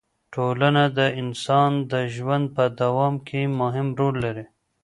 ټولنه 0.33 0.83
د 0.97 0.99
انسان 1.21 1.71
د 1.91 1.93
ژوند 2.15 2.45
په 2.55 2.63
دوام 2.81 3.15
کې 3.27 3.41
مهم 3.61 3.87
رول 3.99 4.15
لري. 4.25 4.45